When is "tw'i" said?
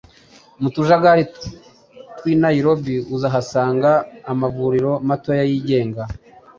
2.17-2.33